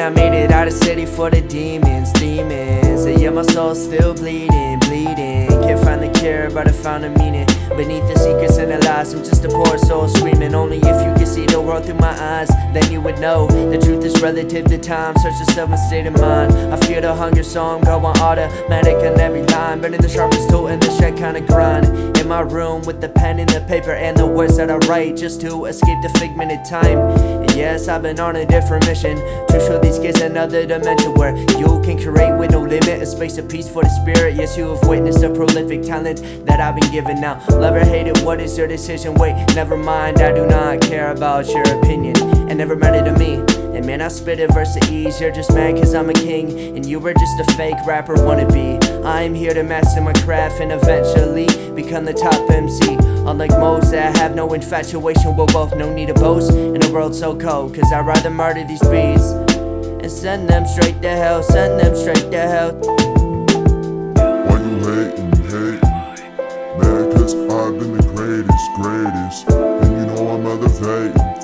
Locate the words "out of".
0.50-0.74